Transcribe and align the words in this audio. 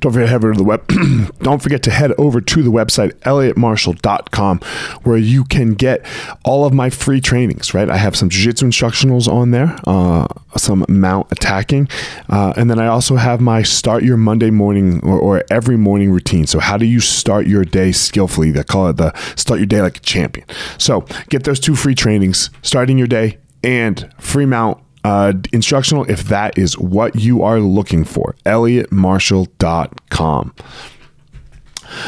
Don't 0.00 0.12
forget 0.12 0.26
to 0.26 0.30
head 0.30 0.42
over 0.42 0.52
to 0.52 0.58
the 0.58 0.64
web. 0.64 1.38
don't 1.42 1.62
forget 1.62 1.82
to 1.84 1.90
head 1.90 2.12
over 2.18 2.40
to 2.40 2.62
the 2.62 2.70
website 2.70 3.12
elliottmarshall.com 3.20 4.60
where 5.02 5.16
you 5.16 5.44
can 5.44 5.74
get 5.74 6.04
all 6.44 6.64
of 6.64 6.72
my 6.72 6.90
free 6.90 7.20
trainings. 7.20 7.74
Right, 7.74 7.88
I 7.88 7.96
have 7.96 8.16
some 8.16 8.28
jiu-jitsu 8.28 8.66
instructionals 8.66 9.28
on 9.28 9.50
there, 9.50 9.78
uh, 9.86 10.26
some 10.56 10.84
mount 10.88 11.30
attacking, 11.30 11.88
uh, 12.28 12.52
and 12.56 12.70
then 12.70 12.78
I 12.78 12.86
also 12.86 13.16
have 13.16 13.40
my 13.40 13.62
start 13.62 14.02
your 14.02 14.16
Monday 14.16 14.50
morning 14.50 15.00
or, 15.04 15.18
or 15.18 15.44
every 15.50 15.76
morning 15.76 16.10
routine. 16.10 16.46
So 16.46 16.58
how 16.58 16.76
do 16.76 16.86
you 16.86 17.00
start 17.00 17.46
your 17.46 17.64
day 17.64 17.92
skillfully? 17.92 18.50
They 18.50 18.64
call 18.64 18.88
it 18.88 18.96
the 18.96 19.12
start 19.36 19.60
your 19.60 19.66
day 19.66 19.82
like 19.82 19.98
a 19.98 20.00
champion. 20.00 20.46
So 20.78 21.02
get 21.28 21.44
those 21.44 21.60
two 21.60 21.76
free 21.76 21.94
trainings, 21.94 22.50
starting 22.62 22.98
your 22.98 23.06
day 23.06 23.38
and 23.62 24.12
free 24.18 24.46
mount 24.46 24.82
uh, 25.04 25.32
instructional 25.52 26.04
if 26.10 26.24
that 26.24 26.58
is 26.58 26.76
what 26.78 27.14
you 27.16 27.42
are 27.42 27.60
looking 27.60 28.04
for. 28.04 28.36
ElliottMarshall.com. 28.44 30.54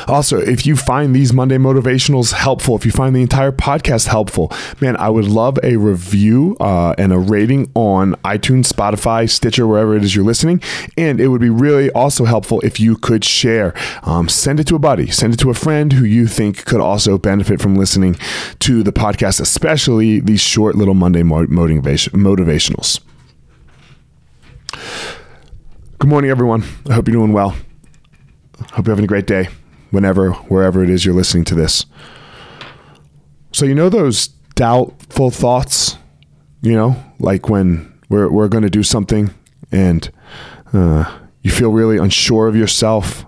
Also, 0.09 0.39
if 0.39 0.67
you 0.67 0.77
find 0.77 1.15
these 1.15 1.33
Monday 1.33 1.59
motivationals 1.59 2.33
helpful, 2.33 2.77
if 2.77 2.85
you 2.85 2.93
find 2.93 3.15
the 3.15 3.23
entire 3.23 3.53
podcast 3.53 4.09
helpful, 4.09 4.53
man, 4.81 4.97
I 4.97 5.09
would 5.09 5.27
love 5.27 5.59
a 5.63 5.77
review 5.77 6.57
uh, 6.61 6.95
and 6.99 7.13
a 7.13 7.19
rating 7.19 7.71
on 7.75 8.15
iTunes, 8.17 8.73
Spotify, 8.73 9.29
Stitcher, 9.29 9.67
wherever 9.67 9.97
it 9.97 10.05
is 10.05 10.15
you're 10.15 10.25
listening. 10.25 10.63
And 10.97 11.21
it 11.21 11.29
would 11.29 11.41
be 11.41 11.51
really 11.51 11.91
also 11.93 12.25
helpful 12.25 12.61
if 12.61 12.81
you 12.81 12.97
could 12.97 13.25
share. 13.25 13.75
Um, 14.03 14.29
send 14.29 14.61
it 14.61 14.67
to 14.69 14.77
a 14.77 14.79
buddy, 14.79 15.11
send 15.11 15.35
it 15.35 15.39
to 15.39 15.51
a 15.51 15.55
friend 15.55 15.93
who 15.93 16.05
you 16.05 16.27
think 16.27 16.65
could 16.65 16.81
also 16.81 17.19
benefit 17.19 17.61
from 17.61 17.77
listening 17.77 18.17
to 18.61 18.83
the 18.83 18.93
podcast, 18.93 19.41
especially 19.41 20.21
these 20.21 20.41
short 20.41 20.75
little 20.75 20.95
Monday 20.95 21.23
motivation, 21.23 22.13
motivationals. 22.15 23.01
Good 25.99 26.09
morning, 26.09 26.31
everyone. 26.31 26.65
I 26.89 26.95
hope 26.95 27.07
you're 27.07 27.13
doing 27.13 27.33
well. 27.33 27.51
Hope 28.73 28.87
you're 28.87 28.93
having 28.93 29.05
a 29.05 29.09
great 29.09 29.27
day 29.27 29.49
whenever, 29.93 30.33
wherever 30.33 30.83
it 30.83 30.91
is 30.91 31.05
you're 31.05 31.15
listening 31.15 31.45
to 31.45 31.55
this. 31.55 31.87
So, 33.53 33.67
you 33.67 33.75
know, 33.75 33.89
those 33.89 34.29
doubtful 34.57 35.31
thoughts, 35.31 35.97
you 36.63 36.73
know, 36.73 36.97
like 37.21 37.49
when 37.49 37.93
we're, 38.09 38.31
we're 38.31 38.49
going 38.49 38.65
to 38.65 38.71
do 38.71 38.83
something 38.83 39.31
and 39.71 40.11
uh, 40.73 41.19
you 41.43 41.51
feel 41.51 41.71
really 41.71 41.99
unsure 41.99 42.49
of 42.49 42.57
yourself, 42.57 43.25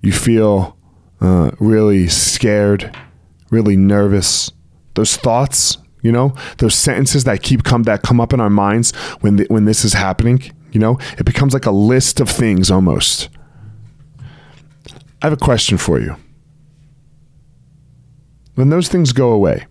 you 0.00 0.12
feel 0.12 0.76
uh, 1.20 1.50
really 1.58 2.08
scared, 2.08 2.96
really 3.50 3.76
nervous. 3.76 4.52
Those 4.94 5.16
thoughts, 5.16 5.78
you 6.02 6.12
know, 6.12 6.34
those 6.58 6.74
sentences 6.74 7.24
that 7.24 7.42
keep 7.42 7.64
come 7.64 7.82
that 7.84 8.02
come 8.02 8.20
up 8.20 8.32
in 8.32 8.40
our 8.40 8.50
minds 8.50 8.94
when 9.20 9.36
the, 9.36 9.46
when 9.48 9.64
this 9.64 9.84
is 9.84 9.92
happening, 9.92 10.42
you 10.70 10.78
know, 10.78 10.98
it 11.18 11.24
becomes 11.24 11.52
like 11.52 11.66
a 11.66 11.70
list 11.70 12.20
of 12.20 12.28
things 12.28 12.70
almost 12.70 13.28
I 15.22 15.26
have 15.26 15.32
a 15.32 15.36
question 15.36 15.78
for 15.78 16.00
you. 16.00 16.16
When 18.56 18.70
those 18.70 18.88
things 18.88 19.12
go 19.12 19.30
away, 19.30 19.66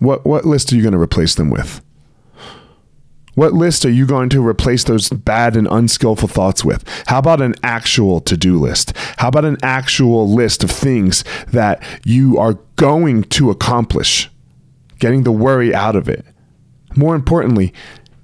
what, 0.00 0.26
what 0.26 0.44
list 0.44 0.72
are 0.72 0.76
you 0.76 0.82
going 0.82 0.92
to 0.92 1.00
replace 1.00 1.36
them 1.36 1.48
with? 1.48 1.80
What 3.34 3.52
list 3.52 3.84
are 3.84 3.90
you 3.90 4.04
going 4.04 4.30
to 4.30 4.46
replace 4.46 4.82
those 4.82 5.08
bad 5.08 5.56
and 5.56 5.68
unskillful 5.70 6.28
thoughts 6.28 6.64
with? 6.64 6.84
How 7.06 7.20
about 7.20 7.40
an 7.40 7.54
actual 7.62 8.20
to 8.22 8.36
do 8.36 8.58
list? 8.58 8.96
How 9.18 9.28
about 9.28 9.44
an 9.44 9.58
actual 9.62 10.28
list 10.28 10.64
of 10.64 10.70
things 10.70 11.24
that 11.48 11.82
you 12.04 12.36
are 12.36 12.54
going 12.74 13.22
to 13.24 13.50
accomplish? 13.50 14.28
Getting 14.98 15.22
the 15.22 15.32
worry 15.32 15.72
out 15.72 15.94
of 15.94 16.08
it. 16.08 16.24
More 16.96 17.14
importantly, 17.14 17.72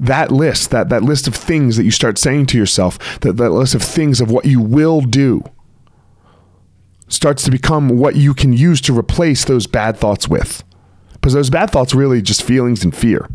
that 0.01 0.33
list, 0.33 0.71
that, 0.71 0.89
that 0.89 1.03
list 1.03 1.29
of 1.29 1.37
things 1.37 1.77
that 1.77 1.85
you 1.85 1.91
start 1.91 2.19
saying 2.19 2.47
to 2.47 2.59
yourself, 2.59 3.21
that, 3.21 3.37
that 3.37 3.51
list 3.51 3.75
of 3.75 3.83
things 3.83 4.21
of 4.21 4.31
what 4.31 4.47
you 4.47 4.61
will 4.61 5.03
do, 5.03 5.45
starts 7.07 7.43
to 7.45 7.51
become 7.51 7.91
what 7.91 8.17
you 8.17 8.33
can 8.33 8.53
use 8.53 8.81
to 8.81 8.99
replace 8.99 9.45
those 9.45 9.67
bad 9.67 9.97
thoughts 9.97 10.27
with. 10.27 10.65
Because 11.13 11.35
those 11.35 11.51
bad 11.51 11.71
thoughts 11.71 11.95
really 11.95 12.23
just 12.23 12.43
feelings 12.43 12.83
and 12.83 12.97
fear. 12.97 13.29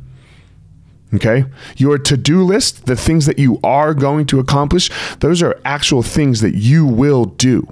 Okay? 1.13 1.45
Your 1.77 1.99
to 1.99 2.17
do 2.17 2.43
list, 2.43 2.87
the 2.87 2.95
things 2.95 3.27
that 3.27 3.37
you 3.37 3.59
are 3.63 3.93
going 3.93 4.25
to 4.27 4.39
accomplish, 4.39 4.89
those 5.19 5.43
are 5.43 5.61
actual 5.63 6.01
things 6.01 6.41
that 6.41 6.55
you 6.55 6.85
will 6.85 7.25
do. 7.25 7.67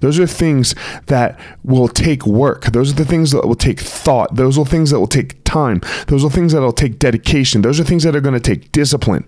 Those 0.00 0.18
are 0.18 0.26
things 0.26 0.74
that 1.06 1.40
will 1.64 1.88
take 1.88 2.24
work. 2.26 2.66
Those 2.66 2.92
are 2.92 2.94
the 2.94 3.04
things 3.04 3.32
that 3.32 3.46
will 3.46 3.56
take 3.56 3.80
thought. 3.80 4.36
Those 4.36 4.58
are 4.58 4.64
things 4.64 4.90
that 4.90 5.00
will 5.00 5.08
take 5.08 5.37
time. 5.48 5.80
Those 6.06 6.24
are 6.24 6.30
things 6.30 6.52
that 6.52 6.60
will 6.60 6.72
take 6.72 6.98
dedication. 6.98 7.62
Those 7.62 7.80
are 7.80 7.84
things 7.84 8.04
that 8.04 8.14
are 8.14 8.20
going 8.20 8.34
to 8.34 8.40
take 8.40 8.70
discipline. 8.70 9.24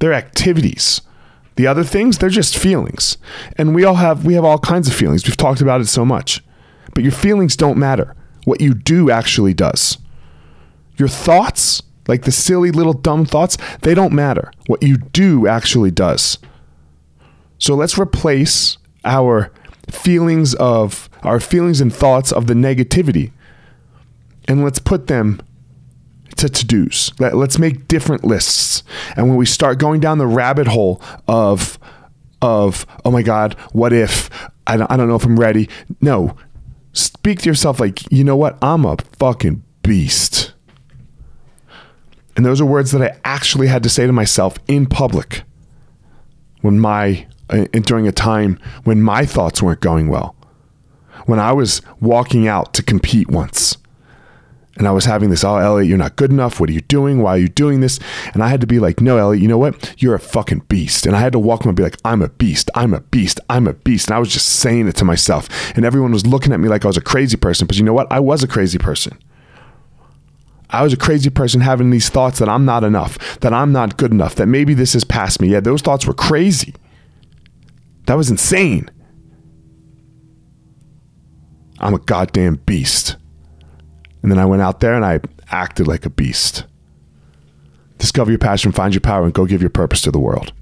They're 0.00 0.14
activities. 0.14 1.02
The 1.56 1.66
other 1.66 1.84
things, 1.84 2.18
they're 2.18 2.30
just 2.30 2.56
feelings. 2.56 3.18
And 3.56 3.74
we 3.74 3.84
all 3.84 3.96
have 3.96 4.24
we 4.24 4.34
have 4.34 4.44
all 4.44 4.58
kinds 4.58 4.88
of 4.88 4.94
feelings. 4.94 5.26
We've 5.26 5.36
talked 5.36 5.60
about 5.60 5.80
it 5.80 5.88
so 5.88 6.04
much. 6.04 6.42
But 6.94 7.04
your 7.04 7.12
feelings 7.12 7.54
don't 7.54 7.78
matter. 7.78 8.16
What 8.44 8.60
you 8.60 8.74
do 8.74 9.10
actually 9.10 9.54
does. 9.54 9.98
Your 10.96 11.08
thoughts, 11.08 11.82
like 12.08 12.22
the 12.22 12.32
silly 12.32 12.70
little 12.70 12.94
dumb 12.94 13.26
thoughts, 13.26 13.58
they 13.82 13.94
don't 13.94 14.12
matter. 14.12 14.50
What 14.66 14.82
you 14.82 14.96
do 14.96 15.46
actually 15.46 15.90
does. 15.90 16.38
So 17.58 17.74
let's 17.74 17.98
replace 17.98 18.78
our 19.04 19.52
feelings 19.90 20.54
of 20.54 21.10
our 21.22 21.40
feelings 21.40 21.80
and 21.80 21.92
thoughts 21.92 22.32
of 22.32 22.46
the 22.46 22.54
negativity 22.54 23.32
and 24.50 24.64
let's 24.64 24.80
put 24.80 25.06
them 25.06 25.40
to 26.36 26.48
to-dos. 26.48 27.12
Let, 27.20 27.36
let's 27.36 27.56
make 27.56 27.86
different 27.86 28.24
lists. 28.24 28.82
And 29.16 29.28
when 29.28 29.36
we 29.36 29.46
start 29.46 29.78
going 29.78 30.00
down 30.00 30.18
the 30.18 30.26
rabbit 30.26 30.66
hole 30.66 31.00
of 31.28 31.78
of 32.42 32.84
oh 33.04 33.12
my 33.12 33.22
god, 33.22 33.54
what 33.72 33.92
if 33.92 34.28
I 34.66 34.76
don't, 34.76 34.90
I 34.90 34.96
don't 34.96 35.06
know 35.06 35.14
if 35.14 35.24
I'm 35.24 35.38
ready. 35.38 35.68
No. 36.00 36.36
Speak 36.92 37.42
to 37.42 37.48
yourself 37.48 37.78
like, 37.78 38.10
"You 38.10 38.24
know 38.24 38.34
what? 38.34 38.58
I'm 38.60 38.84
a 38.84 38.96
fucking 39.18 39.62
beast." 39.82 40.52
And 42.34 42.44
those 42.44 42.60
are 42.60 42.66
words 42.66 42.90
that 42.90 43.02
I 43.02 43.20
actually 43.24 43.68
had 43.68 43.84
to 43.84 43.88
say 43.88 44.06
to 44.06 44.12
myself 44.12 44.56
in 44.66 44.86
public 44.86 45.42
when 46.62 46.80
my 46.80 47.26
uh, 47.50 47.66
during 47.72 48.08
a 48.08 48.12
time 48.12 48.58
when 48.82 49.00
my 49.00 49.26
thoughts 49.26 49.62
weren't 49.62 49.80
going 49.80 50.08
well. 50.08 50.34
When 51.26 51.38
I 51.38 51.52
was 51.52 51.82
walking 52.00 52.48
out 52.48 52.74
to 52.74 52.82
compete 52.82 53.30
once 53.30 53.76
and 54.80 54.88
I 54.88 54.92
was 54.92 55.04
having 55.04 55.28
this, 55.28 55.44
oh, 55.44 55.58
Elliott, 55.58 55.90
you're 55.90 55.98
not 55.98 56.16
good 56.16 56.30
enough. 56.30 56.58
What 56.58 56.70
are 56.70 56.72
you 56.72 56.80
doing? 56.80 57.20
Why 57.20 57.32
are 57.32 57.38
you 57.38 57.48
doing 57.48 57.80
this? 57.80 58.00
And 58.32 58.42
I 58.42 58.48
had 58.48 58.62
to 58.62 58.66
be 58.66 58.78
like, 58.78 59.02
no, 59.02 59.18
Elliott, 59.18 59.42
you 59.42 59.46
know 59.46 59.58
what? 59.58 59.94
You're 59.98 60.14
a 60.14 60.18
fucking 60.18 60.60
beast. 60.70 61.04
And 61.04 61.14
I 61.14 61.20
had 61.20 61.32
to 61.32 61.38
walk 61.38 61.66
him 61.66 61.68
and 61.68 61.76
be 61.76 61.82
like, 61.82 61.98
I'm 62.02 62.22
a 62.22 62.30
beast. 62.30 62.70
I'm 62.74 62.94
a 62.94 63.02
beast. 63.02 63.40
I'm 63.50 63.66
a 63.66 63.74
beast. 63.74 64.08
And 64.08 64.14
I 64.16 64.18
was 64.18 64.32
just 64.32 64.46
saying 64.46 64.88
it 64.88 64.96
to 64.96 65.04
myself. 65.04 65.50
And 65.76 65.84
everyone 65.84 66.12
was 66.12 66.26
looking 66.26 66.54
at 66.54 66.60
me 66.60 66.70
like 66.70 66.86
I 66.86 66.88
was 66.88 66.96
a 66.96 67.02
crazy 67.02 67.36
person. 67.36 67.66
But 67.66 67.76
you 67.76 67.84
know 67.84 67.92
what? 67.92 68.10
I 68.10 68.20
was 68.20 68.42
a 68.42 68.48
crazy 68.48 68.78
person. 68.78 69.18
I 70.70 70.82
was 70.82 70.94
a 70.94 70.96
crazy 70.96 71.28
person 71.28 71.60
having 71.60 71.90
these 71.90 72.08
thoughts 72.08 72.38
that 72.38 72.48
I'm 72.48 72.64
not 72.64 72.82
enough, 72.82 73.38
that 73.40 73.52
I'm 73.52 73.72
not 73.72 73.98
good 73.98 74.12
enough, 74.12 74.36
that 74.36 74.46
maybe 74.46 74.72
this 74.72 74.94
is 74.94 75.04
past 75.04 75.42
me. 75.42 75.48
Yeah, 75.48 75.60
those 75.60 75.82
thoughts 75.82 76.06
were 76.06 76.14
crazy. 76.14 76.72
That 78.06 78.14
was 78.14 78.30
insane. 78.30 78.90
I'm 81.80 81.92
a 81.92 81.98
goddamn 81.98 82.54
beast. 82.64 83.16
And 84.22 84.30
then 84.30 84.38
I 84.38 84.44
went 84.44 84.62
out 84.62 84.80
there 84.80 84.94
and 84.94 85.04
I 85.04 85.20
acted 85.50 85.86
like 85.86 86.04
a 86.04 86.10
beast. 86.10 86.64
Discover 87.98 88.30
your 88.30 88.38
passion, 88.38 88.72
find 88.72 88.94
your 88.94 89.00
power, 89.00 89.24
and 89.24 89.34
go 89.34 89.46
give 89.46 89.60
your 89.60 89.70
purpose 89.70 90.00
to 90.02 90.10
the 90.10 90.18
world. 90.18 90.52